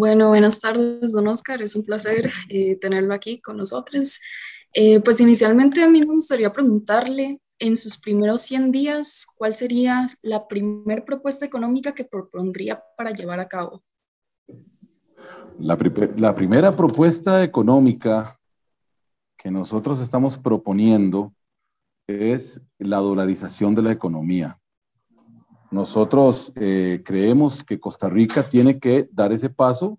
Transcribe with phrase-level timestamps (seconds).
[0.00, 1.60] Bueno, buenas tardes, don Oscar.
[1.60, 4.18] Es un placer eh, tenerlo aquí con nosotros.
[4.72, 10.06] Eh, pues inicialmente a mí me gustaría preguntarle, en sus primeros 100 días, ¿cuál sería
[10.22, 13.84] la primera propuesta económica que propondría para llevar a cabo?
[15.58, 15.76] La,
[16.16, 18.40] la primera propuesta económica
[19.36, 21.34] que nosotros estamos proponiendo
[22.06, 24.58] es la dolarización de la economía.
[25.70, 29.98] Nosotros eh, creemos que Costa Rica tiene que dar ese paso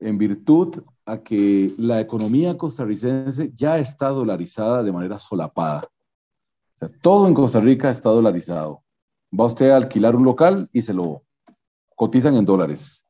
[0.00, 5.88] en virtud a que la economía costarricense ya está dolarizada de manera solapada.
[6.74, 8.82] O sea, todo en Costa Rica está dolarizado.
[9.38, 11.24] Va usted a alquilar un local y se lo
[11.94, 13.06] cotizan en dólares.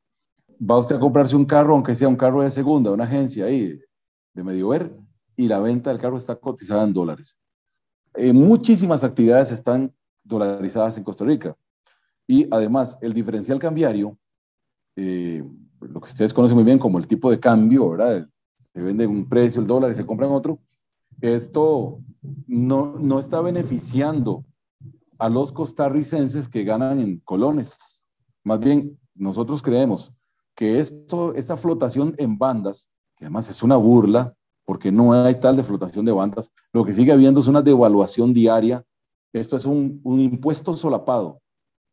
[0.58, 3.80] Va usted a comprarse un carro, aunque sea un carro de segunda, una agencia ahí
[4.34, 4.96] de medio ver,
[5.36, 7.38] y la venta del carro está cotizada en dólares.
[8.14, 9.92] Eh, muchísimas actividades están
[10.24, 11.56] dolarizadas en Costa Rica.
[12.26, 14.18] Y además, el diferencial cambiario,
[14.96, 15.44] eh,
[15.80, 18.26] lo que ustedes conocen muy bien como el tipo de cambio, ¿verdad?
[18.56, 20.58] Se vende un precio el dólar y se compra en otro.
[21.20, 22.00] Esto
[22.46, 24.44] no, no está beneficiando
[25.18, 28.04] a los costarricenses que ganan en colones.
[28.42, 30.12] Más bien, nosotros creemos
[30.54, 35.56] que esto, esta flotación en bandas, que además es una burla, porque no hay tal
[35.56, 38.84] de flotación de bandas, lo que sigue habiendo es una devaluación diaria
[39.34, 41.40] esto es un, impuesto solapado.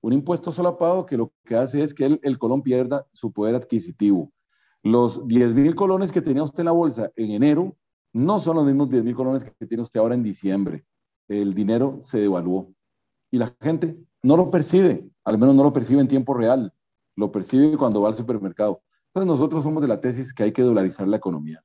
[0.02, 3.56] Un impuesto solapado que lo que hace es que el, el colón pierda su poder
[3.56, 4.32] adquisitivo.
[4.84, 7.76] Los 10 mil colones que tenía usted en la bolsa en enero
[8.14, 10.86] no son los mismos 10 mil colones que tiene usted ahora en diciembre.
[11.28, 12.74] El dinero se devaluó
[13.32, 16.74] y la gente no lo percibe, al menos no lo percibe en tiempo real,
[17.16, 18.84] lo percibe cuando va al supermercado.
[19.08, 21.64] Entonces nosotros somos de la tesis que hay que dolarizar la economía.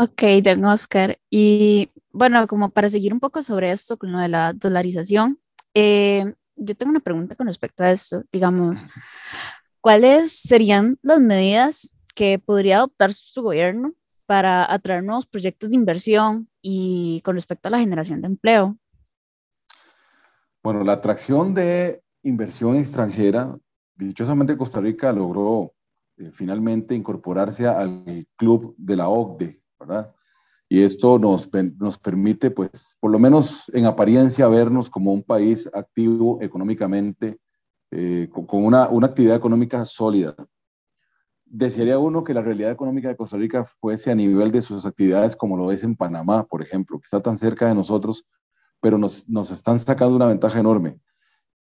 [0.00, 1.18] Ok, don Oscar.
[1.28, 5.40] Y bueno, como para seguir un poco sobre esto, con lo de la dolarización,
[5.74, 8.22] eh, yo tengo una pregunta con respecto a esto.
[8.30, 8.86] Digamos,
[9.80, 13.92] ¿cuáles serían las medidas que podría adoptar su gobierno
[14.24, 18.78] para atraer nuevos proyectos de inversión y con respecto a la generación de empleo?
[20.62, 23.58] Bueno, la atracción de inversión extranjera,
[23.96, 25.74] dichosamente Costa Rica logró
[26.18, 29.60] eh, finalmente incorporarse al club de la OCDE,
[30.68, 35.68] Y esto nos, nos permite, pues, por lo menos en apariencia, vernos como un país
[35.72, 37.38] activo económicamente,
[37.90, 40.34] eh, con, una, una actividad económica sólida.
[41.46, 45.34] Desearía uno que la realidad económica de Costa Rica fuese a nivel de sus actividades
[45.34, 48.26] como lo es en Panamá, por ejemplo, que está tan cerca de nosotros,
[48.80, 51.00] pero nos, nos están sacando una ventaja enorme.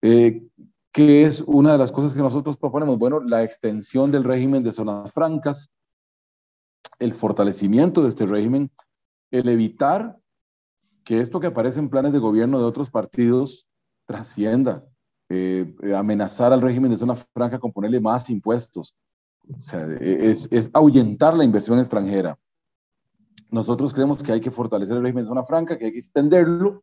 [0.02, 0.42] Eh,
[0.92, 2.98] ¿Qué es una de las cosas que nosotros proponemos?
[2.98, 5.70] Bueno, la extensión del régimen de zonas francas,
[6.98, 8.70] el fortalecimiento de este régimen,
[9.30, 10.18] el evitar
[11.04, 13.68] que esto que aparece en planes de gobierno de otros partidos
[14.06, 14.84] trascienda,
[15.28, 18.96] eh, amenazar al régimen de zona franca con ponerle más impuestos.
[19.48, 22.38] O sea, es, es ahuyentar la inversión extranjera.
[23.50, 26.82] Nosotros creemos que hay que fortalecer el régimen de zona franca, que hay que extenderlo.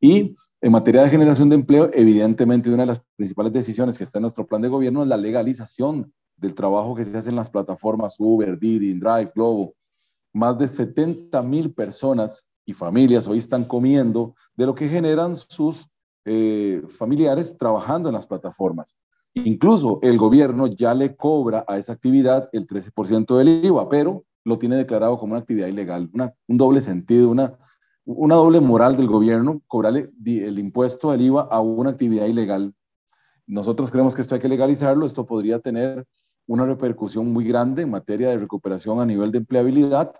[0.00, 4.18] Y en materia de generación de empleo, evidentemente una de las principales decisiones que está
[4.18, 7.50] en nuestro plan de gobierno es la legalización del trabajo que se hace en las
[7.50, 9.74] plataformas Uber, Didi, Drive, Globo.
[10.32, 15.88] Más de 70 mil personas y familias hoy están comiendo de lo que generan sus
[16.24, 18.96] eh, familiares trabajando en las plataformas.
[19.34, 24.58] Incluso el gobierno ya le cobra a esa actividad el 13% del IVA, pero lo
[24.58, 26.10] tiene declarado como una actividad ilegal,
[26.48, 27.58] un doble sentido, una,
[28.04, 32.74] una doble moral del gobierno, cobrarle el impuesto del IVA a una actividad ilegal.
[33.46, 36.06] Nosotros creemos que esto hay que legalizarlo, esto podría tener
[36.46, 40.12] una repercusión muy grande en materia de recuperación a nivel de empleabilidad.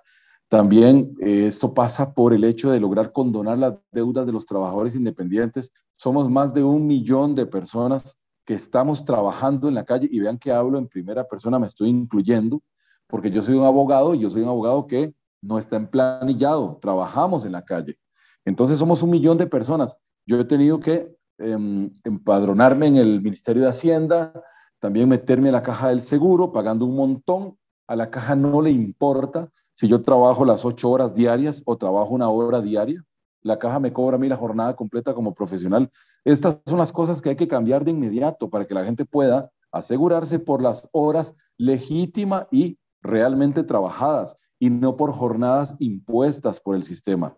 [0.48, 4.94] También eh, esto pasa por el hecho de lograr condonar las deudas de los trabajadores
[4.94, 5.72] independientes.
[5.97, 10.38] Somos más de un millón de personas que estamos trabajando en la calle y vean
[10.38, 12.62] que hablo en primera persona, me estoy incluyendo,
[13.08, 15.12] porque yo soy un abogado y yo soy un abogado que
[15.43, 17.99] no está emplanillado, trabajamos en la calle.
[18.44, 19.99] Entonces somos un millón de personas.
[20.26, 24.32] Yo he tenido que em, empadronarme en el Ministerio de Hacienda,
[24.78, 27.58] también meterme a la caja del seguro pagando un montón.
[27.87, 32.14] A la caja no le importa si yo trabajo las ocho horas diarias o trabajo
[32.14, 33.05] una hora diaria.
[33.43, 35.90] La caja me cobra a mí la jornada completa como profesional.
[36.25, 39.50] Estas son las cosas que hay que cambiar de inmediato para que la gente pueda
[39.70, 46.82] asegurarse por las horas legítimas y realmente trabajadas y no por jornadas impuestas por el
[46.82, 47.37] sistema.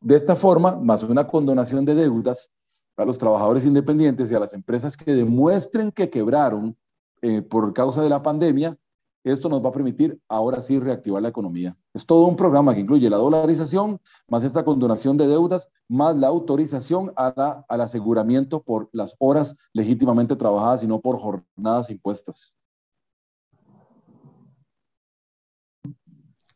[0.00, 2.52] De esta forma, más una condonación de deudas,
[2.98, 6.76] a los trabajadores independientes y a las empresas que demuestren que quebraron
[7.22, 8.76] eh, por causa de la pandemia,
[9.24, 11.76] esto nos va a permitir ahora sí reactivar la economía.
[11.94, 16.28] Es todo un programa que incluye la dolarización, más esta condonación de deudas, más la
[16.28, 22.56] autorización a al aseguramiento por las horas legítimamente trabajadas y no por jornadas impuestas.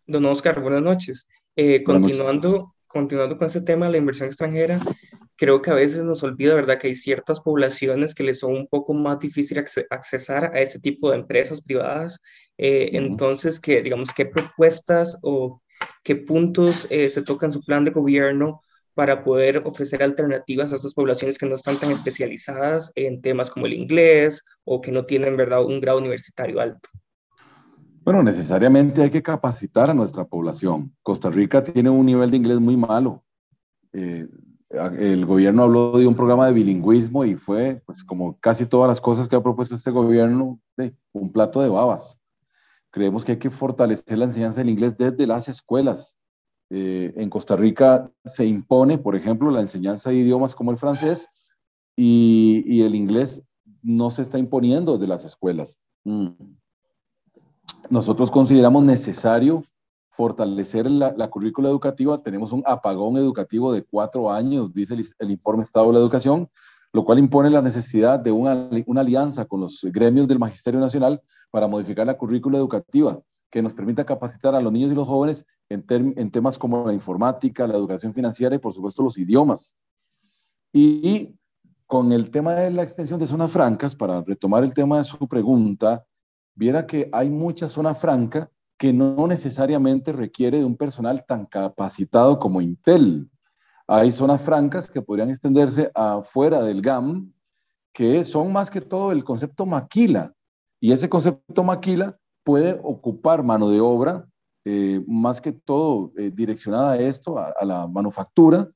[0.07, 1.27] Don Oscar, buenas noches.
[1.57, 4.81] Eh, continuando, continuando con este tema de la inversión extranjera,
[5.37, 8.67] creo que a veces nos olvida, ¿verdad?, que hay ciertas poblaciones que les son un
[8.67, 9.59] poco más difícil
[9.91, 12.21] accesar a este tipo de empresas privadas.
[12.59, 15.61] Eh, entonces, que, digamos, ¿qué propuestas o
[16.05, 18.61] qué puntos eh, se tocan en su plan de gobierno
[18.95, 23.67] para poder ofrecer alternativas a estas poblaciones que no están tan especializadas en temas como
[23.67, 26.89] el inglés o que no tienen, ¿verdad?, un grado universitario alto?
[28.05, 30.95] Bueno, necesariamente hay que capacitar a nuestra población.
[31.03, 33.25] Costa Rica tiene un nivel de inglés muy malo.
[33.93, 34.27] Eh,
[34.73, 39.01] el gobierno habló de un programa de bilingüismo y fue, pues como casi todas las
[39.01, 40.61] cosas que ha propuesto este gobierno,
[41.13, 42.21] un plato de babas.
[42.91, 46.19] Creemos que hay que fortalecer la enseñanza del inglés desde las escuelas.
[46.71, 51.29] Eh, en Costa Rica se impone, por ejemplo, la enseñanza de idiomas como el francés
[51.97, 53.43] y, el inglés
[53.83, 55.77] no se está imponiendo desde las escuelas.
[56.05, 56.29] Mm.
[57.91, 59.63] Nosotros consideramos necesario
[60.13, 62.23] fortalecer la, currícula educativa.
[62.23, 66.49] Tenemos un apagón educativo de cuatro años, dice el, informe Estado de la Educación,
[66.93, 71.67] lo cual impone la necesidad de una, alianza con los gremios del Magisterio Nacional para
[71.67, 73.21] modificar la currícula educativa
[73.51, 76.93] que nos permita capacitar a los niños y los jóvenes en, en temas como la
[76.93, 79.77] informática, la educación financiera y por supuesto los idiomas.
[80.75, 81.35] Y
[81.87, 85.27] con el tema de la extensión de zonas francas, para retomar el tema de su
[85.27, 86.05] pregunta,
[86.55, 88.51] viera que hay mucha zona franca
[88.83, 93.31] que no necesariamente requiere de un personal tan capacitado como Intel.
[93.87, 97.33] Hay zonas francas que podrían extenderse afuera del GAM,
[97.93, 100.35] que son más que todo el concepto maquila.
[100.81, 104.27] Y ese concepto maquila puede ocupar mano de obra,
[104.65, 108.69] eh, más que todo eh, direccionada a esto, a, la manufactura,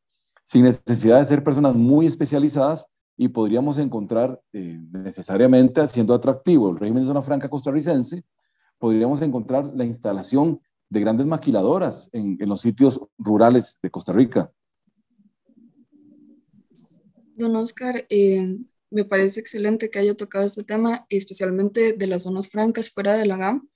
[0.44, 2.86] sin necesidad de ser personas muy especializadas
[3.16, 8.22] y podríamos encontrar eh, necesariamente haciendo atractivo el régimen de zona franca costarricense
[8.78, 14.52] podríamos encontrar la instalación de grandes maquiladoras en, los sitios rurales de Costa Rica.
[17.34, 18.58] Don Oscar, eh,
[18.90, 23.26] me parece excelente que haya tocado este tema, especialmente de las zonas francas fuera de
[23.26, 23.68] la GAM,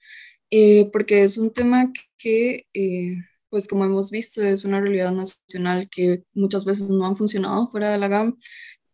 [0.51, 3.17] eh, porque es un tema que, eh,
[3.51, 7.91] pues como hemos visto, es una realidad nacional que muchas veces no han funcionado fuera
[7.91, 8.39] de la GAM.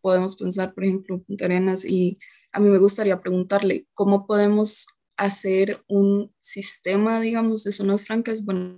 [0.01, 2.17] Podemos pensar, por ejemplo, Punta Arenas, y
[2.51, 8.75] a mí me gustaría preguntarle cómo podemos hacer un sistema, digamos, de zonas francas, bueno,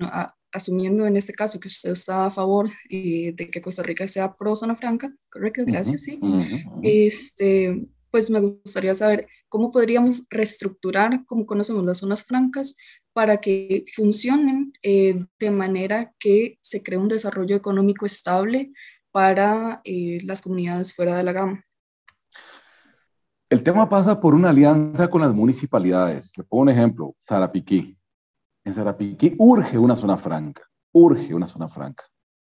[0.52, 4.36] asumiendo en este caso que usted está a favor eh, de que Costa Rica sea
[4.36, 6.20] pro zona franca, correcto, gracias, sí.
[6.82, 12.76] Este, pues me gustaría saber cómo podríamos reestructurar, cómo conocemos las zonas francas,
[13.14, 18.72] para que funcionen eh, de manera que se cree un desarrollo económico estable
[19.12, 21.66] para eh, las comunidades fuera de la gama.
[23.52, 26.32] El tema pasa por una alianza con las municipalidades.
[26.38, 27.98] Le pongo un ejemplo, Sarapiquí.
[28.64, 30.62] En Sarapiquí urge una zona franca,
[30.92, 32.04] urge una zona franca.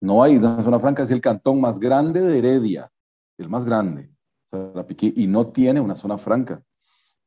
[0.01, 2.91] No hay una zona franca, es el cantón más grande de Heredia,
[3.37, 4.09] el más grande,
[4.45, 6.63] Sarapiquí, y no tiene una zona franca.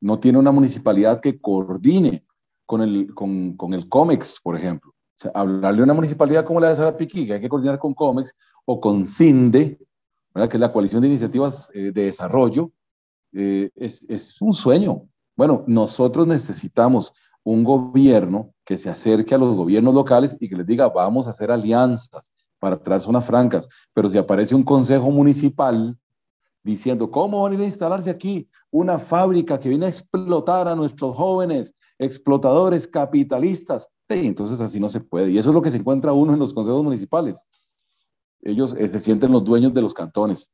[0.01, 2.25] No tiene una municipalidad que coordine
[2.65, 4.91] con el, con, con el COMEX, por ejemplo.
[4.91, 7.93] O sea, hablarle de una municipalidad como la de Sarapiquí, que hay que coordinar con
[7.93, 8.35] COMEX
[8.65, 9.77] o con CINDE,
[10.33, 12.73] que es la Coalición de Iniciativas eh, de Desarrollo,
[13.33, 15.03] eh, es, es un sueño.
[15.35, 20.65] Bueno, nosotros necesitamos un gobierno que se acerque a los gobiernos locales y que les
[20.65, 25.97] diga, vamos a hacer alianzas para traer zonas francas, pero si aparece un consejo municipal
[26.63, 31.73] diciendo, ¿cómo van a instalarse aquí una fábrica que viene a explotar a nuestros jóvenes,
[31.97, 33.87] explotadores, capitalistas?
[34.09, 35.31] entonces así no se puede.
[35.31, 37.47] Y eso es lo que se encuentra uno en los consejos municipales.
[38.41, 40.51] Ellos eh, se sienten los dueños de los cantones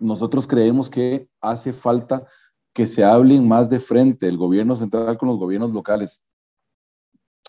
[0.00, 2.26] nosotros creemos que hace falta
[2.72, 6.22] que se hablen más de frente el gobierno central con los gobiernos locales.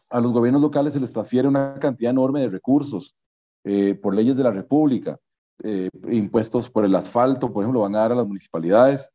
[0.10, 3.16] A los gobiernos locales se les transfiere una cantidad enorme de recursos
[3.64, 5.18] eh, por leyes de la República,
[5.64, 9.12] eh, impuestos por el asfalto, por ejemplo, van a dar a las municipalidades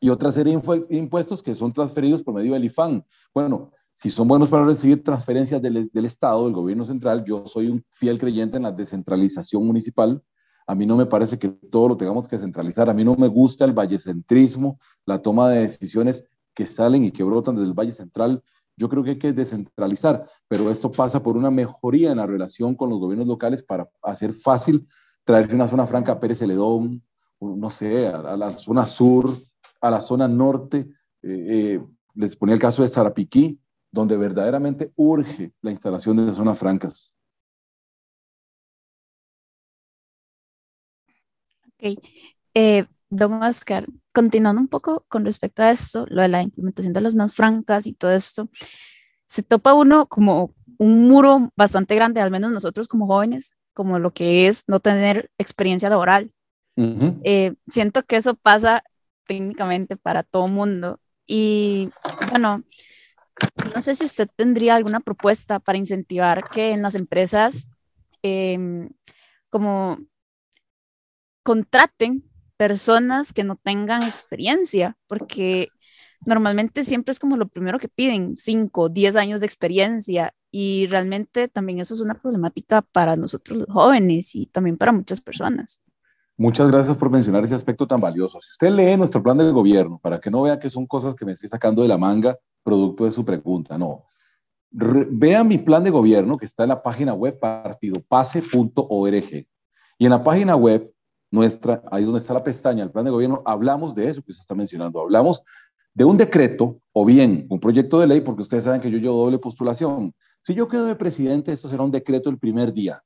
[0.00, 3.04] y otra serie de impuestos que son transferidos por medio del IFAN.
[3.32, 7.68] Bueno, si son buenos para recibir transferencias del, del Estado, del gobierno central, yo soy
[7.68, 10.22] un fiel creyente en la descentralización municipal,
[10.66, 12.90] a mí no me parece que todo lo tengamos que centralizar.
[12.90, 17.22] A mí no me gusta el vallecentrismo, la toma de decisiones que salen y que
[17.22, 18.42] brotan desde el Valle Central.
[18.76, 22.74] Yo creo que hay que descentralizar, pero esto pasa por una mejoría en la relación
[22.74, 24.86] con los gobiernos locales para hacer fácil
[25.24, 27.02] traerse una zona franca a Pérez Celedón,
[27.40, 29.30] no sé, a, la zona sur,
[29.80, 30.88] a la zona norte,
[31.22, 36.58] eh, eh, les ponía el caso de Sarapiquí, donde verdaderamente urge la instalación de zonas
[36.58, 37.15] francas.
[41.78, 41.98] Ok.
[42.54, 47.00] Eh, don Oscar, continuando un poco con respecto a esto, lo de la implementación de
[47.00, 48.48] las zonas francas y todo esto,
[49.24, 54.12] se topa uno como un muro bastante grande, al menos nosotros como jóvenes, como lo
[54.12, 56.32] que es no tener experiencia laboral.
[57.24, 58.82] Eh, siento que eso pasa
[59.26, 61.00] técnicamente para todo mundo.
[61.26, 61.90] Y
[62.30, 62.62] bueno,
[63.74, 67.68] no sé si usted tendría alguna propuesta para incentivar que en las empresas
[68.22, 68.90] em,
[69.50, 69.98] como
[71.46, 72.24] contraten
[72.56, 75.68] personas que no tengan experiencia, porque
[76.24, 81.46] normalmente siempre es como lo primero que piden, 5, 10 años de experiencia y realmente
[81.46, 85.80] también eso es una problemática para nosotros los jóvenes y también para muchas personas.
[86.36, 88.40] Muchas gracias por mencionar ese aspecto tan valioso.
[88.40, 91.24] Si usted lee nuestro plan de gobierno, para que no vea que son cosas que
[91.24, 94.06] me estoy sacando de la manga, producto de su pregunta, no.
[94.72, 99.46] vea mi plan de gobierno que está en la página web partidopase.org.
[99.98, 100.92] Y en la página web
[101.30, 104.40] nuestra, ahí donde está la pestaña, el plan de gobierno, hablamos de eso que se
[104.40, 105.00] está mencionando.
[105.00, 105.42] Hablamos
[105.94, 109.24] de un decreto o bien un proyecto de ley, porque ustedes saben que yo llevo
[109.24, 110.14] doble postulación.
[110.42, 113.02] Si yo quedo de presidente, esto será un decreto el primer día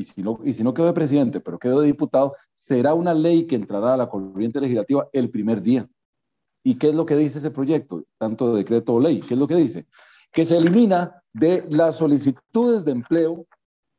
[0.00, 3.12] y si no, y si no quedo de presidente, pero quedo de diputado, será una
[3.12, 5.86] ley que entrará a la corriente legislativa el primer día.
[6.64, 9.20] ¿Y qué es lo que dice ese proyecto, tanto de decreto o ley?
[9.20, 9.86] ¿Qué es lo que dice?
[10.32, 13.46] Que se elimina de las solicitudes de empleo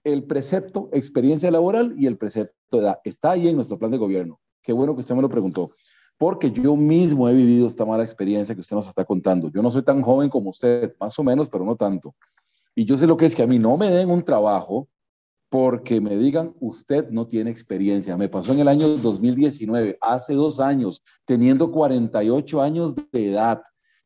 [0.04, 3.00] el precepto experiencia laboral y el precepto edad.
[3.04, 4.40] Está ahí en nuestro plan de gobierno.
[4.62, 5.72] Qué bueno que usted me lo preguntó,
[6.18, 9.50] porque yo mismo he vivido esta mala experiencia que usted nos está contando.
[9.50, 12.16] Yo no soy tan joven como usted, más o menos, pero no tanto.
[12.76, 14.88] Y yo sé lo que es que a mí no me den un trabajo
[15.50, 18.16] porque me digan, usted no tiene experiencia.
[18.16, 23.62] Me pasó en el año 2019, hace dos años, teniendo 48 años de edad,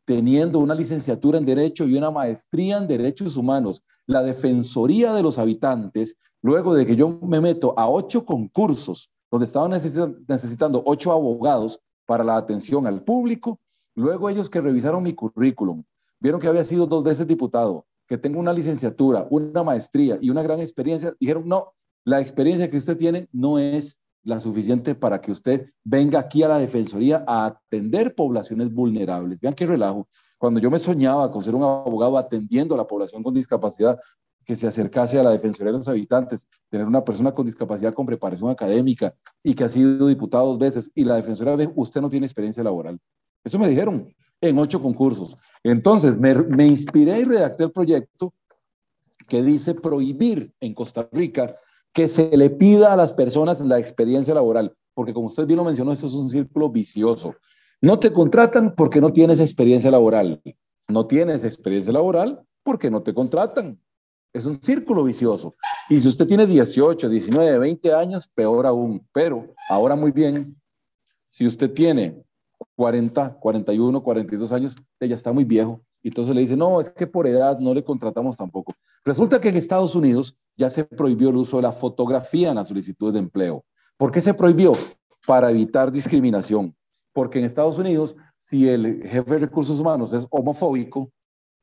[0.06, 3.84] teniendo una licenciatura en Derecho y una maestría en Derechos Humanos.
[4.08, 9.46] La Defensoría de los Habitantes, luego de que yo me meto a ocho concursos, donde
[9.46, 13.60] estaban necesitando ocho abogados para la atención al público,
[13.96, 15.84] luego ellos que revisaron mi currículum,
[16.20, 20.44] vieron que había sido dos veces diputado, que tengo una licenciatura, una maestría y una
[20.44, 25.32] gran experiencia, dijeron, no, la experiencia que usted tiene no es la suficiente para que
[25.32, 29.40] usted venga aquí a la Defensoría a atender poblaciones vulnerables.
[29.40, 30.08] Vean qué relajo.
[30.38, 34.00] Cuando yo me soñaba con ser un abogado atendiendo a la población con discapacidad,
[34.46, 38.06] que se acercase a la Defensoría de los Habitantes, tener una persona con discapacidad con
[38.06, 42.10] preparación académica y que ha sido diputado dos veces, y la Defensoría ve, usted no
[42.10, 43.00] tiene experiencia laboral.
[43.44, 45.36] Eso me dijeron en ocho concursos.
[45.64, 48.34] Entonces, me, inspiré y redacté el proyecto
[49.28, 51.56] que dice prohibir en Costa Rica
[51.92, 55.64] que se le pida a las personas la experiencia laboral, porque como usted bien lo
[55.64, 57.36] mencionó, esto es un círculo vicioso.
[57.86, 60.42] No te contratan porque no tienes experiencia laboral.
[60.88, 63.80] No tienes experiencia laboral porque no te contratan.
[64.34, 65.54] Es un círculo vicioso.
[65.88, 69.08] Y si usted tiene 18, 19, 20 años, peor aún.
[69.14, 70.60] Pero ahora muy bien,
[71.28, 72.24] si usted tiene
[72.76, 75.80] 40, 41, 42 años, ella está muy viejo.
[76.02, 78.74] Y entonces le dice, no, es que por edad no le contratamos tampoco.
[79.04, 82.66] Resulta que en Estados Unidos ya se prohibió el uso de la fotografía en la
[82.66, 83.64] solicitud de empleo.
[83.96, 84.72] ¿Por qué se prohibió?
[85.28, 86.76] Para evitar discriminación.
[87.16, 91.14] Porque en Estados Unidos, si el jefe de recursos humanos es homofóbico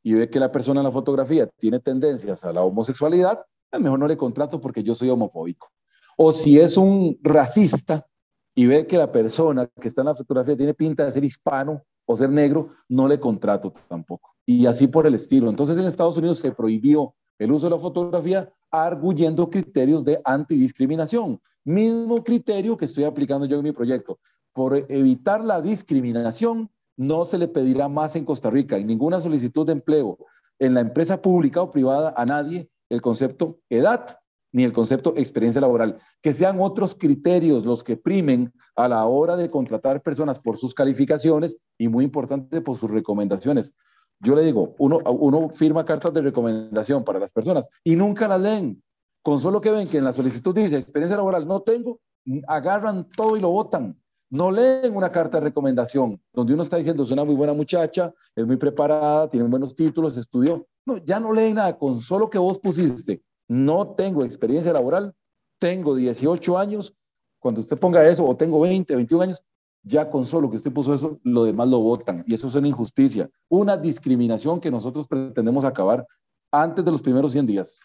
[0.03, 3.45] y ve que la persona en la fotografía tiene tendencias a la homosexualidad,
[3.79, 5.69] mejor no le contrato porque yo soy homofóbico.
[6.17, 8.07] O si es un racista
[8.55, 11.83] y ve que la persona que está en la fotografía tiene pinta de ser hispano
[12.07, 14.35] o ser negro, no le contrato tampoco.
[14.47, 15.51] Y así por el estilo.
[15.51, 21.43] Entonces en Estados Unidos se prohibió el uso de la fotografía arguyendo criterios de antidiscriminación.
[21.63, 24.19] Mismo criterio que estoy aplicando yo en mi proyecto.
[24.53, 29.67] Por evitar la discriminación, no se le pedirá más en Costa Rica, en ninguna solicitud
[29.67, 30.19] de empleo,
[30.59, 34.19] en la empresa pública o privada, a nadie el concepto edad
[34.53, 39.37] ni el concepto experiencia laboral, que sean otros criterios los que primen a la hora
[39.37, 43.73] de contratar personas por sus calificaciones y muy importante por sus recomendaciones.
[44.21, 48.41] Yo le digo, uno, uno firma cartas de recomendación para las personas y nunca las
[48.41, 48.83] leen.
[49.23, 52.01] Con solo que ven que en la solicitud dice experiencia laboral no tengo,
[52.47, 54.02] agarran todo y lo votan.
[54.33, 58.15] No leen una carta de recomendación donde uno está diciendo es una muy buena muchacha,
[58.35, 60.67] es muy preparada, tiene buenos títulos, estudió.
[60.87, 61.77] No, ya no leen nada.
[61.77, 65.15] Con solo que vos pusiste no tengo experiencia laboral,
[65.59, 66.97] tengo 18 años,
[67.39, 69.43] cuando usted ponga eso, o tengo 20, 21 años,
[69.83, 72.25] ya con solo que usted puso eso, lo demás lo votan.
[72.27, 76.07] Y eso es una injusticia, una discriminación que nosotros pretendemos acabar
[76.51, 77.81] antes de los primeros 100 días.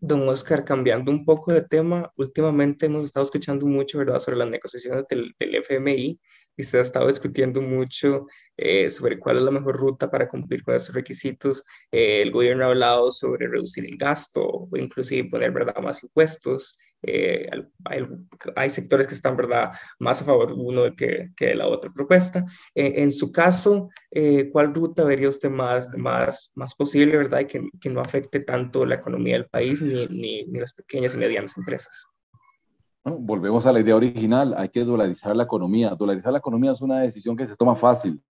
[0.00, 4.50] Don Oscar, cambiando un poco de tema, últimamente hemos estado escuchando mucho, ¿verdad?, sobre las
[4.50, 6.20] negociaciones del, FMI
[6.56, 8.26] y se ha estado discutiendo mucho
[8.56, 11.62] eh, sobre cuál es la mejor ruta para cumplir con esos requisitos.
[11.90, 16.78] Eh, el gobierno ha hablado sobre reducir el gasto o inclusive poner, ¿verdad?, más impuestos.
[17.06, 17.48] Eh,
[18.54, 22.44] hay, sectores que están, ¿verdad?, más a favor uno que, que de la otra propuesta.
[22.74, 23.88] en su caso,
[24.52, 28.84] ¿cuál ruta vería usted más, más, más posible, ¿verdad?, y que, que no afecte tanto
[28.84, 32.08] la economía del país ni, ni, ni las pequeñas y medianas empresas.
[33.08, 35.90] Volvemos a la idea original, hay que dolarizar la economía.
[35.90, 38.20] Dolarizar la economía es una decisión que se toma fácil.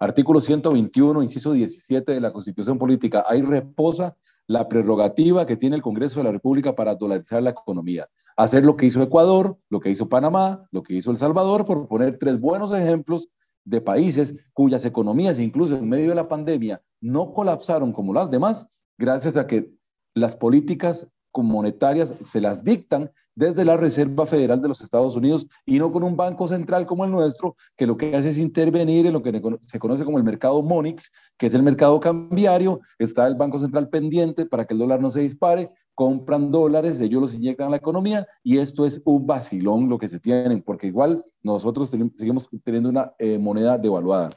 [0.00, 3.24] Artículo 121, inciso 17 de la Constitución Política.
[3.28, 4.16] Ahí reposa
[4.46, 8.08] la prerrogativa que tiene el Congreso de la República para dolarizar la economía.
[8.36, 11.88] Hacer lo que hizo Ecuador, lo que hizo Panamá, lo que hizo El Salvador, por
[11.88, 13.28] poner tres buenos ejemplos
[13.64, 18.68] de países cuyas economías, incluso en medio de la pandemia, no colapsaron como las demás,
[18.98, 19.72] gracias a que
[20.14, 21.08] las políticas
[21.42, 26.02] monetarias se las dictan desde la Reserva Federal de los Estados Unidos y no con
[26.02, 29.30] un banco central como el nuestro, que lo que hace es intervenir en lo que
[29.60, 33.90] se conoce como el mercado Monix, que es el mercado cambiario, está el Banco Central
[33.90, 37.76] pendiente para que el dólar no se dispare, compran dólares, ellos los inyectan a la
[37.76, 42.88] economía y esto es un vacilón lo que se tienen, porque igual nosotros seguimos teniendo
[42.88, 44.30] una eh, moneda devaluada.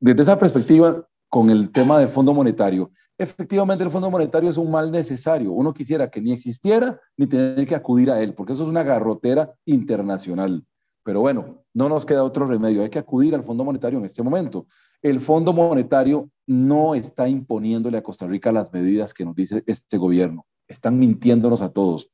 [0.00, 4.70] Desde esa perspectiva, con el tema del Fondo Monetario, efectivamente el Fondo Monetario es un
[4.70, 5.52] mal necesario.
[5.52, 8.82] Uno quisiera que ni existiera ni tener que acudir a él, porque eso es una
[8.82, 10.64] garrotera internacional.
[11.02, 14.22] Pero bueno, no nos queda otro remedio, hay que acudir al Fondo Monetario en este
[14.22, 14.66] momento.
[15.02, 19.98] El Fondo Monetario no está imponiéndole a Costa Rica las medidas que nos dice este
[19.98, 20.46] gobierno.
[20.66, 22.10] Están mintiéndonos a todos.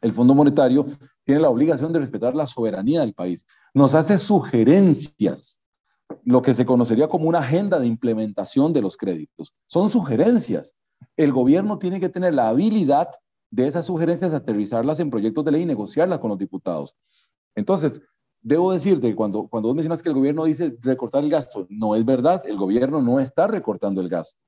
[0.00, 0.86] El Fondo Monetario
[1.24, 3.46] tiene la obligación de respetar la soberanía del país.
[3.72, 5.61] Nos hace sugerencias
[6.24, 9.54] lo que se conocería como una agenda de implementación de los créditos.
[9.66, 10.74] Son sugerencias.
[11.16, 13.08] El gobierno tiene que tener la habilidad
[13.50, 16.94] de esas sugerencias, aterrizarlas en proyectos de ley y negociarlas con los diputados.
[17.54, 18.00] Entonces,
[18.40, 21.94] debo decirte que cuando, cuando vos mencionas que el gobierno dice recortar el gasto, no
[21.94, 24.40] es verdad, el gobierno no está recortando el gasto.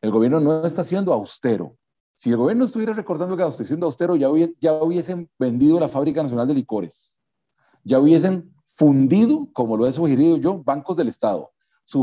[0.00, 1.76] El gobierno no está siendo austero.
[2.14, 4.28] Si el gobierno estuviera recortando el gasto y siendo austero, ya,
[4.60, 7.20] ya hubiesen vendido la Fábrica Nacional de Licores,
[7.84, 11.50] ya hubiesen fundido, como lo he sugerido yo, bancos del Estado.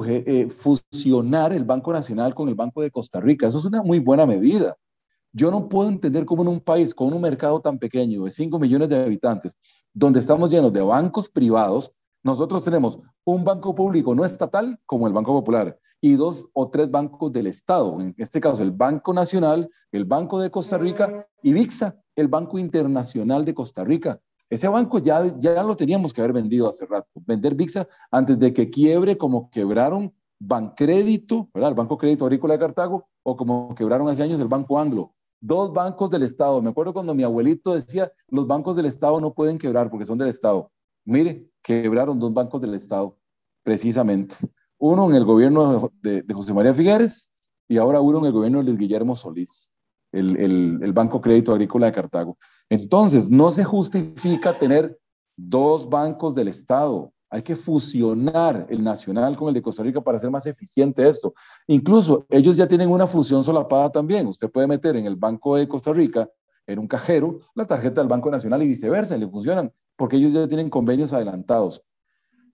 [0.10, 3.48] Eh, fusionar el Banco Nacional con el Banco de Costa Rica.
[3.48, 4.76] Eso es una muy buena medida.
[5.34, 8.60] Yo no puedo entender cómo en un país con un mercado tan pequeño de 5
[8.60, 9.58] millones de habitantes,
[9.92, 15.14] donde estamos llenos de bancos privados, nosotros tenemos un banco público no estatal como el
[15.14, 19.68] Banco Popular y dos o tres bancos del Estado, en este caso el Banco Nacional,
[19.92, 24.20] el Banco de Costa Rica y VIXA, el Banco Internacional de Costa Rica.
[24.50, 27.10] Ese banco ya, ya lo teníamos que haber vendido hace rato.
[27.26, 31.72] Vender VIXA antes de que quiebre como quebraron Bancrédito, ¿verdad?
[31.72, 35.14] el Banco Crédito Agrícola de Cartago, o como quebraron hace años el Banco Anglo.
[35.40, 36.62] Dos bancos del Estado.
[36.62, 40.18] Me acuerdo cuando mi abuelito decía, los bancos del Estado no pueden quebrar porque son
[40.18, 40.72] del Estado.
[41.06, 43.18] Mire, quebraron dos bancos del Estado,
[43.64, 44.36] precisamente.
[44.78, 47.32] Uno en el gobierno de, José María Figueres
[47.68, 49.72] y ahora uno en el gobierno de Luis Guillermo Solís,
[50.12, 52.38] el, el, el Banco Crédito Agrícola de Cartago.
[52.70, 54.98] Entonces, no se justifica tener
[55.36, 57.12] dos bancos del Estado.
[57.30, 61.34] Hay que fusionar el nacional con el de Costa Rica para hacer más eficiente esto.
[61.68, 64.28] Incluso ellos ya tienen una fusión solapada también.
[64.28, 66.30] Usted puede meter en el Banco de Costa Rica,
[66.66, 70.48] en un cajero, la tarjeta del Banco Nacional y viceversa, le funcionan, porque ellos ya
[70.48, 71.82] tienen convenios adelantados.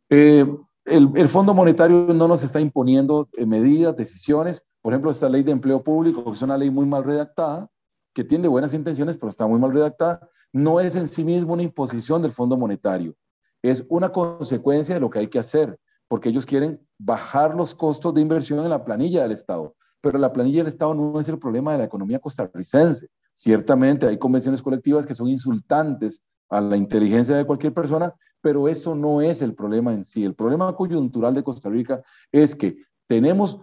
[0.09, 0.45] Eh,
[0.85, 4.65] el, Fondo Monetario no nos está imponiendo eh, medidas, decisiones.
[4.81, 7.69] Por ejemplo, esta ley de empleo público, que es una ley muy mal redactada,
[8.13, 11.63] que tiene buenas intenciones, pero está muy mal redactada, no es en sí mismo una
[11.63, 13.15] imposición del Fondo Monetario,
[13.61, 18.13] es una consecuencia de lo que hay que hacer, porque ellos quieren bajar los costos
[18.13, 21.39] de inversión en la planilla del Estado, pero la planilla del Estado no es el
[21.39, 23.07] problema de la economía costarricense.
[23.31, 28.95] Ciertamente hay convenciones colectivas que son insultantes a la inteligencia de cualquier persona, pero eso
[28.95, 30.25] no es el problema en sí.
[30.25, 32.75] El problema coyuntural de Costa Rica es que
[33.07, 33.59] tenemos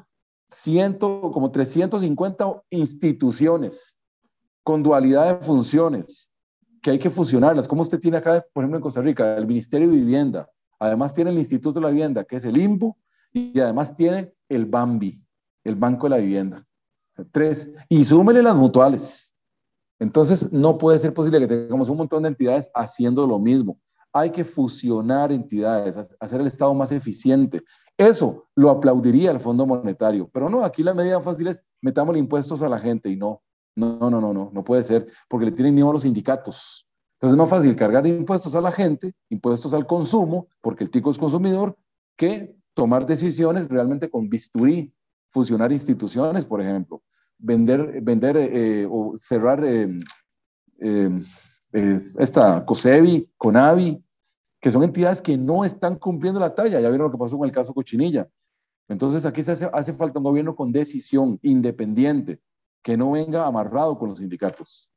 [0.48, 3.99] ciento, como 350 instituciones
[4.70, 6.30] con dualidad de funciones,
[6.80, 7.66] que hay que fusionarlas.
[7.66, 11.33] Como usted tiene acá, por ejemplo, en Costa Rica, el Ministerio de Vivienda, además tiene
[11.33, 12.96] el Instituto de la Vivienda, que es el IMBO,
[13.33, 15.20] y además tiene el BAMBI,
[15.64, 16.64] el Banco de la Vivienda.
[17.33, 19.35] tres, y súmele las mutuales.
[19.98, 23.76] Entonces, no puede ser posible que tengamos un montón de entidades haciendo lo mismo.
[24.12, 27.61] Hay que fusionar entidades, hacer el Estado más eficiente.
[27.98, 30.30] Eso lo aplaudiría el Fondo Monetario.
[30.33, 33.42] Pero no, aquí la medida fácil es metamos impuestos a la gente y no.
[33.76, 36.87] No, no, no, no, no puede ser, porque le tienen miedo a los sindicatos.
[37.14, 41.11] Entonces es más fácil cargar impuestos a la gente, impuestos al consumo, porque el tico
[41.11, 41.76] es consumidor,
[42.16, 44.92] que tomar decisiones realmente con bisturí,
[45.30, 47.02] fusionar instituciones, por ejemplo.
[47.38, 49.64] vender, vender eh, o cerrar
[51.72, 54.02] esta COSEBI, CONAVI,
[54.61, 56.80] que son entidades que no están cumpliendo la talla.
[56.80, 58.28] Ya vieron lo que pasó con el caso Cochinilla.
[58.88, 62.40] Entonces aquí se hace, hace falta un gobierno con decisión, independiente,
[62.82, 64.92] que no venga amarrado con los sindicatos.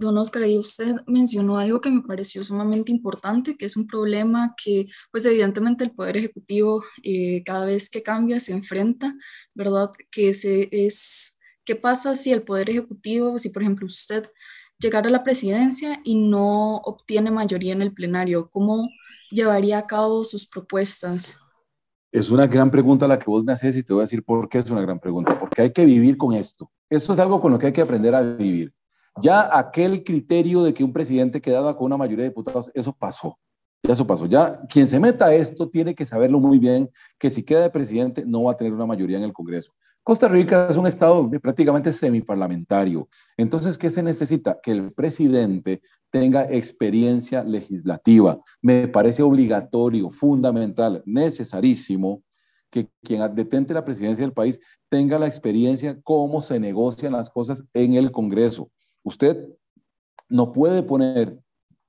[0.00, 4.54] Don Oscar, y usted mencionó algo que me pareció sumamente importante, que es un problema
[4.56, 9.14] que, pues evidentemente el Poder Ejecutivo eh, cada vez que cambia se enfrenta,
[9.54, 9.90] ¿verdad?
[10.10, 14.30] Que se, es, ¿qué pasa si el Poder Ejecutivo, si por ejemplo usted
[14.78, 18.48] llegara a la presidencia y no obtiene mayoría en el plenario?
[18.48, 18.88] ¿Cómo
[19.30, 21.38] llevaría a cabo sus propuestas?
[22.12, 24.48] Es una gran pregunta la que vos me haces y te voy a decir por
[24.48, 25.38] qué es una gran pregunta.
[25.38, 26.70] Porque hay que vivir con esto.
[26.88, 28.74] Esto es algo con lo que hay que aprender a vivir.
[29.22, 33.38] Ya aquel criterio de que un presidente quedaba con una mayoría de diputados, eso pasó.
[33.84, 34.26] Ya eso pasó.
[34.26, 37.70] Ya quien se meta a esto tiene que saberlo muy bien, que si queda de
[37.70, 39.72] presidente no va a tener una mayoría en el Congreso.
[40.10, 43.08] Costa Rica es un estado prácticamente semiparlamentario.
[43.36, 44.58] Entonces, ¿qué se necesita?
[44.60, 48.40] Que el presidente tenga experiencia legislativa.
[48.60, 52.24] Me parece obligatorio, fundamental, necesarísimo
[52.70, 57.64] que quien detente la presidencia del país tenga la experiencia cómo se negocian las cosas
[57.72, 58.68] en el Congreso.
[59.04, 59.48] Usted
[60.28, 61.38] no puede poner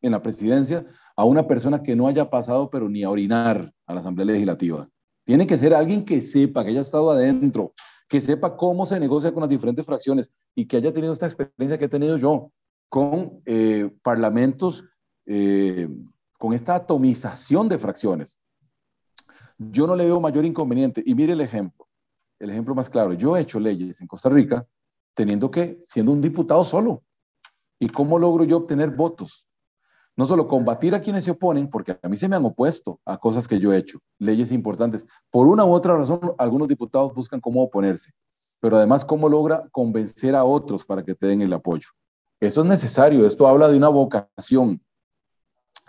[0.03, 3.95] en la presidencia a una persona que no haya pasado, pero ni a orinar a
[3.95, 4.87] la Asamblea Legislativa.
[5.23, 7.73] Tiene que ser alguien que sepa, que haya estado adentro,
[8.11, 11.77] que sepa cómo se negocia con las diferentes fracciones y que haya tenido esta experiencia
[11.77, 12.51] que he tenido yo
[12.89, 14.83] con eh, parlamentos,
[15.25, 15.87] eh,
[16.37, 18.41] con esta atomización de fracciones.
[19.57, 21.01] Yo no le veo mayor inconveniente.
[21.05, 21.87] Y mire el ejemplo,
[22.37, 23.13] el ejemplo más claro.
[23.13, 24.67] Yo he hecho leyes en Costa Rica
[25.13, 27.03] teniendo que, siendo un diputado solo.
[27.79, 29.47] ¿Y cómo logro yo obtener votos?
[30.21, 33.17] No solo combatir a quienes se oponen, porque a mí se me han opuesto a
[33.17, 35.03] cosas que yo he hecho, leyes importantes.
[35.31, 38.11] Por una u otra razón, algunos diputados buscan cómo oponerse,
[38.59, 41.87] pero además cómo logra convencer a otros para que te den el apoyo.
[42.39, 44.79] Eso es necesario, esto habla de una vocación.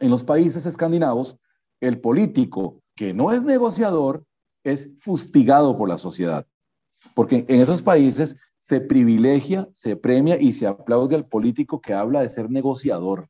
[0.01, 1.37] En los países escandinavos,
[1.83, 4.25] el político que no es negociador
[4.65, 6.47] es fustigado por la sociedad,
[7.15, 12.23] porque en esos países se privilegia, se premia y se aplaude al político que habla
[12.23, 13.29] de ser negociador.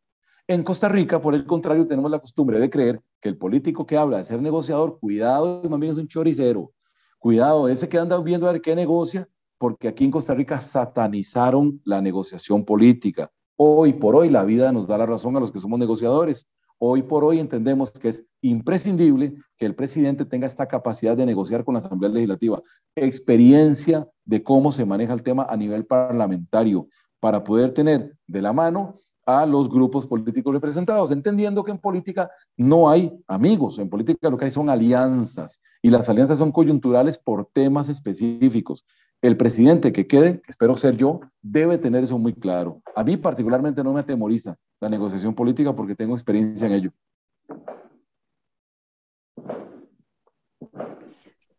[0.48, 3.96] En Costa Rica, por el contrario, tenemos la costumbre de creer que el político que
[3.96, 6.72] habla de ser negociador, cuidado, más es un choricero.
[7.20, 11.80] Cuidado, ese que anda viendo a ver qué negocia, porque aquí en Costa Rica satanizaron
[11.84, 13.30] la negociación política.
[13.54, 16.48] Hoy por hoy la vida nos da la razón a los que somos negociadores.
[16.78, 21.64] Hoy por hoy entendemos que es imprescindible que el presidente tenga esta capacidad de negociar
[21.64, 22.60] con la Asamblea Legislativa,
[22.96, 26.88] experiencia de cómo se maneja el tema a nivel parlamentario,
[27.20, 32.30] para poder tener de la mano a los grupos políticos representados, entendiendo que en política
[32.56, 37.18] no hay amigos, en política lo que hay son alianzas y las alianzas son coyunturales
[37.18, 38.84] por temas específicos.
[39.20, 42.82] El presidente que quede, espero ser yo, debe tener eso muy claro.
[42.96, 46.92] A mí particularmente no me atemoriza la negociación política porque tengo experiencia en ello.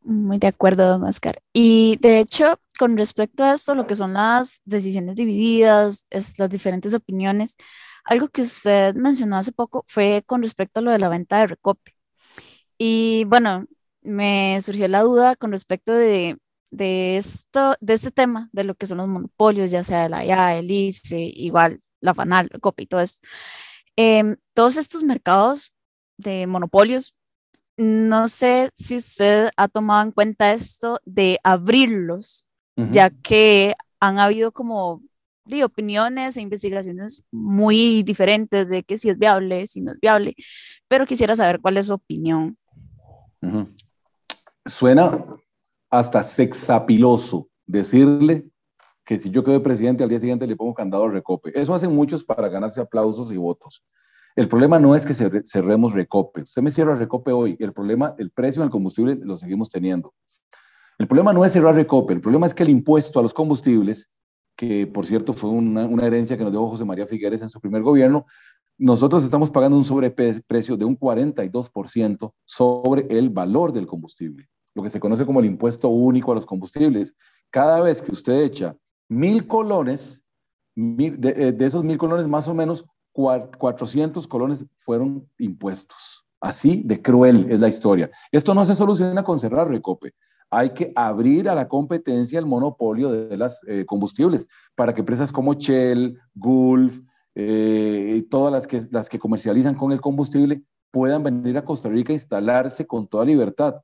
[0.05, 1.41] Muy de acuerdo, don Oscar.
[1.53, 6.49] Y de hecho, con respecto a esto, lo que son las decisiones divididas, es, las
[6.49, 7.55] diferentes opiniones,
[8.03, 11.47] algo que usted mencionó hace poco fue con respecto a lo de la venta de
[11.47, 11.95] recope.
[12.77, 13.65] Y bueno,
[14.01, 16.37] me surgió la duda con respecto de,
[16.71, 20.57] de, esto, de este tema, de lo que son los monopolios, ya sea la IA,
[20.57, 23.19] el ICE, igual la FANAL, el COPI, todo eso.
[23.95, 25.73] Em, todos estos mercados
[26.17, 27.15] de monopolios,
[27.77, 34.51] no sé si usted ha tomado en cuenta esto de abrirlos, ya que han habido
[34.51, 35.01] como
[35.45, 40.35] de opiniones e investigaciones muy diferentes de que si es viable, si no es viable,
[40.87, 42.57] pero quisiera saber cuál es su opinión.
[44.65, 45.25] Suena
[45.89, 48.47] hasta sexapiloso decirle
[49.03, 51.51] que si yo quedo presidente al día siguiente le pongo candado al recope.
[51.59, 53.83] Eso hacen muchos para ganarse aplausos y votos.
[54.35, 56.41] El problema no es que cerremos recope.
[56.41, 57.55] Usted me cierra recope hoy.
[57.59, 60.13] El problema, el precio del combustible lo seguimos teniendo.
[60.97, 62.13] El problema no es cerrar recope.
[62.13, 64.09] El problema es que el impuesto a los combustibles,
[64.55, 67.83] que por cierto fue una, herencia que nos dio José María Figueres en su primer
[67.83, 68.25] gobierno,
[68.77, 74.89] nosotros estamos pagando un sobreprecio de un 42% sobre el valor del combustible, lo que
[74.89, 77.15] se conoce como el impuesto único a los combustibles.
[77.51, 78.75] Cada vez que usted echa
[79.09, 80.25] mil colones,
[80.75, 81.11] eh,
[81.55, 86.25] de, esos mil colones, más o menos 400 colones fueron impuestos.
[86.41, 88.11] Así de cruel es la historia.
[88.31, 90.13] Esto no se soluciona con cerrar Recope.
[90.49, 95.31] Hay que abrir a la competencia el monopolio de las eh, combustibles para que empresas
[95.31, 96.99] como Shell, Gulf,
[97.35, 102.11] eh, todas las que, las que comercializan con el combustible puedan venir a Costa Rica
[102.11, 103.77] a instalarse con toda libertad.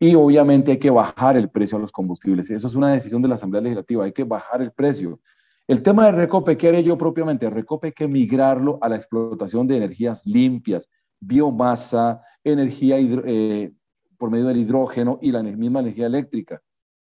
[0.00, 2.48] Y obviamente hay que bajar el precio a los combustibles.
[2.48, 5.20] Eso es una decisión de la Asamblea Legislativa, hay que bajar el precio.
[5.68, 7.50] El tema de Recope, ¿qué haré yo propiamente?
[7.50, 10.88] Recope hay que migrarlo a la explotación de energías limpias,
[11.20, 13.70] biomasa, energía eh,
[14.16, 16.62] por medio del hidrógeno y la misma energía eléctrica.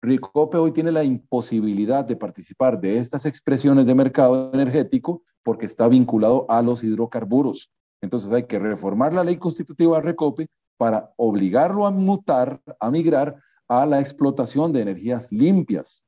[0.03, 5.87] Recope hoy tiene la imposibilidad de participar de estas expresiones de mercado energético porque está
[5.87, 7.71] vinculado a los hidrocarburos.
[8.01, 13.37] Entonces hay que reformar la ley constitutiva de Recope para obligarlo a mutar, a migrar
[13.69, 16.05] a la explotación de energías limpias.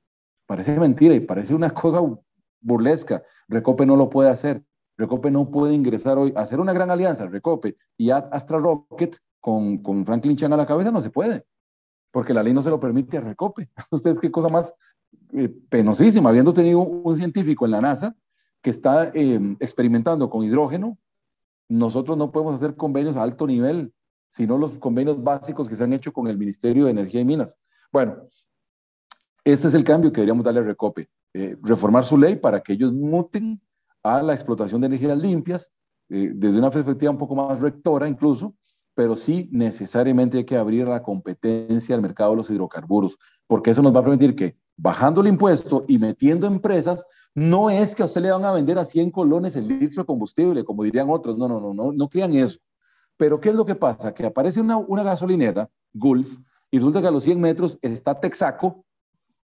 [0.47, 2.01] Parece mentira y parece una cosa
[2.61, 3.23] burlesca.
[3.49, 4.63] Recope no lo puede hacer.
[5.01, 10.05] Recope no puede ingresar hoy, hacer una gran alianza, Recope y Astra Rocket con, con
[10.05, 11.47] Franklin Chan a la cabeza no se puede,
[12.11, 13.71] porque la ley no se lo permite a Recope.
[13.91, 14.75] Ustedes qué cosa más
[15.33, 18.15] eh, penosísima, habiendo tenido un científico en la NASA
[18.61, 20.99] que está em, experimentando con hidrógeno,
[21.69, 23.95] nosotros no podemos hacer convenios a alto nivel,
[24.29, 27.57] sino los convenios básicos que se han hecho con el Ministerio de Energía y Minas.
[27.91, 28.17] Bueno,
[29.45, 31.09] este es el cambio que deberíamos darle a Recope.
[31.33, 33.61] Eh, reformar su ley para que ellos muten
[34.03, 35.71] a la explotación de energías limpias
[36.09, 38.57] eh, desde una perspectiva un poco más rectora incluso,
[38.95, 43.17] pero sí necesariamente hay que abrir la competencia al mercado de los hidrocarburos,
[43.47, 47.95] porque eso nos va a permitir que bajando el impuesto y metiendo empresas, no es
[47.95, 50.83] que a usted le van a vender a 100 colones el litro de combustible, como
[50.83, 52.59] dirían otros, no, no, no, no, no crean eso.
[53.17, 54.13] Pero ¿qué es lo que pasa?
[54.13, 56.39] Que aparece una, una gasolinera, Gulf,
[56.73, 58.85] y resulta que a los 100 metros está Texaco,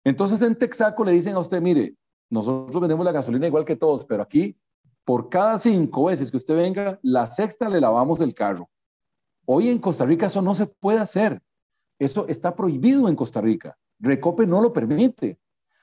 [0.03, 1.95] entonces en Texaco le dicen a usted, mire,
[2.29, 4.57] nosotros vendemos la gasolina igual que todos, pero aquí
[5.05, 8.69] por cada cinco veces que usted venga, la sexta le lavamos el carro.
[9.45, 11.41] Hoy en Costa Rica eso no se puede hacer.
[11.99, 13.77] Eso está prohibido en Costa Rica.
[13.99, 15.37] Recope no lo permite.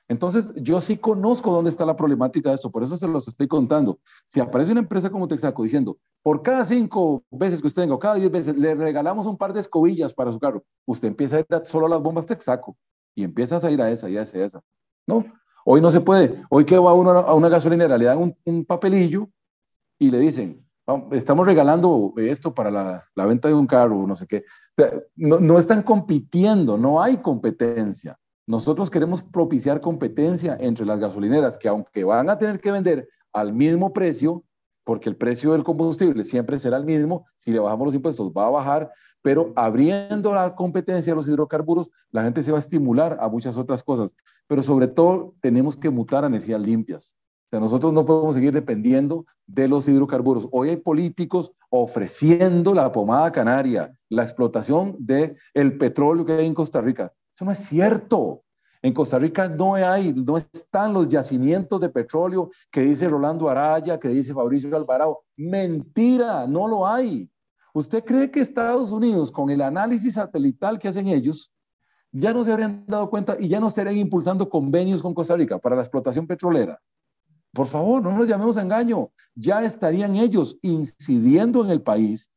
[0.07, 3.47] Entonces, yo sí conozco dónde está la problemática de esto, por eso se los estoy
[3.47, 3.99] contando.
[4.25, 8.15] Si aparece una empresa como Texaco diciendo, por cada cinco veces que usted venga, cada
[8.15, 11.45] diez veces, le regalamos un par de escobillas para su carro, usted empieza a ir
[11.63, 12.75] solo a las bombas Texaco
[13.15, 14.61] y empiezas a ir a esa y a esa y a esa.
[15.07, 15.25] No,
[15.65, 16.41] hoy no se puede.
[16.49, 19.29] Hoy que va uno a una gasolinera, le dan un, papelillo
[19.99, 20.65] y le dicen,
[21.11, 24.37] estamos regalando esto para la, la, venta de un carro, no sé qué.
[24.37, 28.17] O sea, no, no están compitiendo, no hay competencia.
[28.47, 33.53] Nosotros queremos propiciar competencia entre las gasolineras que aunque van a tener que vender al
[33.53, 34.43] mismo precio,
[34.83, 38.47] porque el precio del combustible siempre será el mismo, si le bajamos los impuestos va
[38.47, 38.91] a bajar,
[39.21, 43.57] pero abriendo la competencia a los hidrocarburos, la gente se va a estimular a muchas
[43.57, 44.15] otras cosas,
[44.47, 47.15] pero sobre todo tenemos que mutar a energías limpias.
[47.47, 50.47] O sea, nosotros no podemos seguir dependiendo de los hidrocarburos.
[50.51, 56.53] Hoy hay políticos ofreciendo la pomada canaria, la explotación del el petróleo que hay en
[56.53, 57.13] Costa Rica.
[57.35, 58.43] Eso no es cierto.
[58.83, 63.99] En Costa Rica no hay, no están los yacimientos de petróleo que dice Rolando Araya,
[63.99, 65.23] que dice Fabricio Alvarado.
[65.37, 67.29] Mentira, no lo hay.
[67.73, 71.53] ¿Usted cree que Estados Unidos, con el análisis satelital que hacen ellos,
[72.11, 75.59] ya no se habrían dado cuenta y ya no estarían impulsando convenios con Costa Rica
[75.59, 76.81] para la explotación petrolera?
[77.53, 79.11] Por favor, no nos llamemos a engaño.
[79.35, 82.31] Ya estarían ellos incidiendo en el país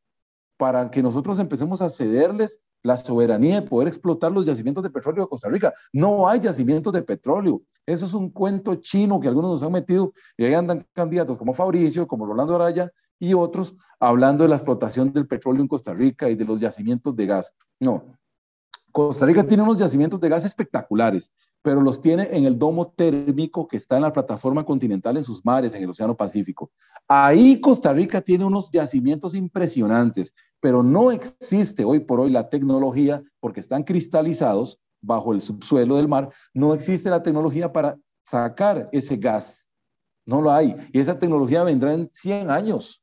[0.57, 5.23] para que nosotros empecemos a cederles la soberanía de poder explotar los yacimientos de petróleo
[5.23, 5.73] de Costa Rica.
[5.91, 7.63] No hay yacimientos de petróleo.
[7.83, 11.53] Eso es un cuento chino que algunos nos han metido y ahí andan candidatos como
[11.53, 16.29] Fabricio, como Rolando Araya, y otros hablando de la explotación del petróleo en Costa Rica
[16.29, 17.55] y de los yacimientos de gas.
[17.79, 18.03] No,
[18.91, 21.31] Costa Rica tiene unos yacimientos de gas espectaculares,
[21.65, 25.43] pero los tiene en el domo térmico que está en la plataforma continental en sus
[25.43, 26.69] mares, en el Océano Pacífico.
[27.07, 33.23] Ahí Costa Rica tiene unos yacimientos impresionantes, pero no existe hoy por hoy la tecnología,
[33.39, 39.17] porque están cristalizados bajo el subsuelo del mar, no existe la tecnología para sacar ese
[39.17, 39.67] gas.
[40.23, 40.75] No lo hay.
[40.93, 43.01] Y esa tecnología vendrá en 100 años.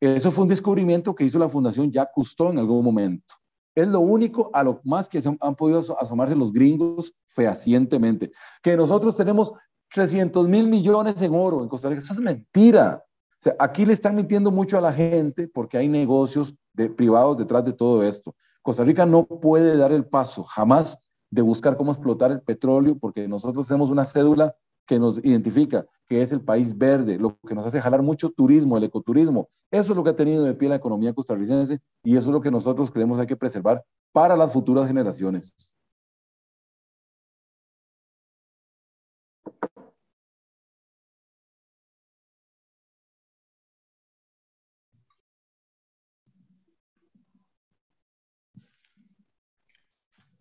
[0.00, 3.34] Eso fue un descubrimiento que hizo la Fundación Jacques Cousteau en algún momento.
[3.78, 8.32] Es lo único a lo más que han, podido asomarse los gringos fehacientemente.
[8.60, 9.52] Que nosotros tenemos
[9.94, 12.02] 300 mil millones en oro en Costa Rica.
[12.02, 13.04] Eso es mentira.
[13.04, 16.56] O sea, aquí le están mintiendo mucho a la gente porque hay negocios
[16.96, 18.34] privados detrás de todo esto.
[18.62, 20.98] Costa Rica no puede dar el paso jamás
[21.30, 24.56] de buscar cómo explotar el petróleo porque nosotros tenemos una cédula
[24.88, 28.78] que nos identifica, que es el país verde, lo que nos hace jalar mucho turismo,
[28.78, 29.50] el ecoturismo.
[29.70, 32.40] Eso es lo que ha tenido de pie la economía costarricense y eso es lo
[32.40, 35.54] que nosotros creemos hay que preservar para las futuras generaciones.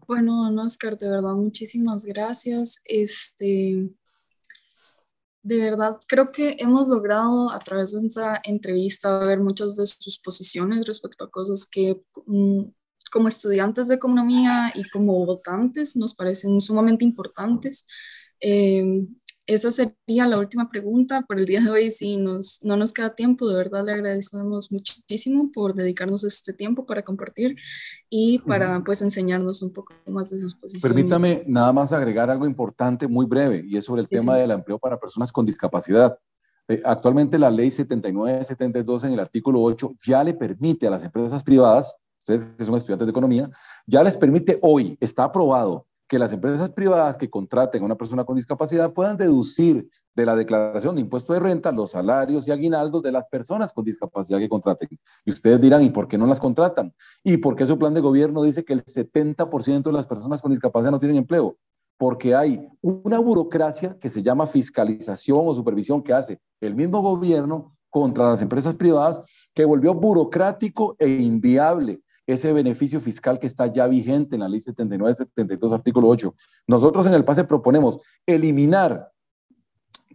[0.07, 2.81] Bueno, don Oscar, de verdad, muchísimas gracias.
[2.85, 3.89] Este,
[5.47, 10.19] de verdad, creo que hemos logrado a través de esta entrevista ver muchas de sus
[10.19, 12.63] posiciones respecto a cosas que mm,
[13.09, 17.85] como estudiantes de economía y como votantes nos parecen sumamente importantes.
[18.41, 19.07] Eh,
[19.47, 21.89] esa sería la última pregunta por el día de hoy.
[21.89, 26.85] Si nos, no nos queda tiempo, de verdad le agradecemos muchísimo por dedicarnos este tiempo
[26.85, 27.55] para compartir
[28.09, 30.83] y para pues enseñarnos un poco más de sus posiciones.
[30.83, 34.77] Permítame nada más agregar algo importante, muy breve, y es sobre el tema del empleo
[34.77, 36.19] para personas con discapacidad.
[36.67, 41.41] Eh, actualmente la ley 7972 en el artículo 8 ya le permite a las empresas
[41.41, 43.49] privadas, ustedes que son estudiantes de economía,
[43.85, 48.23] ya les permite hoy, está aprobado, que las empresas privadas que contraten a una persona
[48.23, 53.03] con discapacidad puedan deducir de la declaración de impuesto de renta los salarios y aguinaldos
[53.03, 54.89] de las personas con discapacidad que contraten.
[55.25, 56.93] Y ustedes dirán, ¿y por qué no las contratan?
[57.23, 60.51] ¿Y por qué su plan de gobierno dice que el 70% de las personas con
[60.51, 61.57] discapacidad no tienen empleo?
[61.97, 67.75] Porque hay una burocracia que se llama fiscalización o supervisión que hace el mismo gobierno
[67.89, 69.21] contra las empresas privadas
[69.53, 74.59] que volvió burocrático e inviable ese beneficio fiscal que está ya vigente en la ley
[74.59, 76.35] 79-72, artículo 8.
[76.67, 79.11] Nosotros en el PASE proponemos eliminar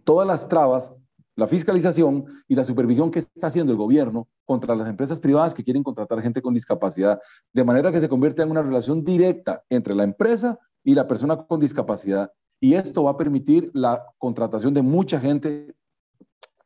[0.03, 0.93] todas las trabas,
[1.35, 5.63] la fiscalización y la supervisión que está haciendo el gobierno contra las empresas privadas que
[5.63, 7.19] quieren contratar gente con discapacidad,
[7.51, 11.37] de manera que se convierta en una relación directa entre la empresa y la persona
[11.37, 12.31] con discapacidad.
[12.59, 15.75] Y esto va a permitir la contratación de mucha gente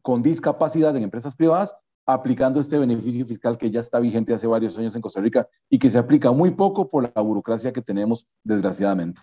[0.01, 1.73] con discapacidad en empresas privadas
[2.07, 5.77] aplicando este beneficio fiscal que ya está vigente hace varios años en Costa Rica y
[5.77, 9.21] que se aplica muy poco por la burocracia que tenemos, desgraciadamente.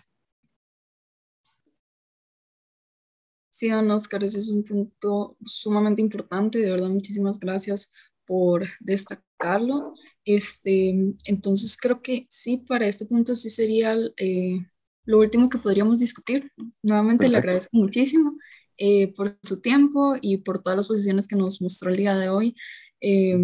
[3.49, 6.59] Sí, don Oscar, ese es un punto sumamente importante.
[6.59, 7.91] De verdad, muchísimas gracias
[8.25, 9.93] por destacarlo.
[10.23, 10.89] Este,
[11.25, 14.59] entonces, creo que sí, para este punto sí sería eh,
[15.05, 16.51] lo último que podríamos discutir.
[16.83, 18.37] Nuevamente le agradezco muchísimo.
[18.77, 22.29] Eh, por su tiempo y por todas las posiciones que nos mostró el día de
[22.29, 22.55] hoy.
[22.99, 23.37] Eh,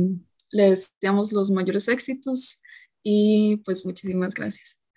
[0.52, 2.62] le deseamos los mayores éxitos
[3.04, 4.81] y pues muchísimas gracias.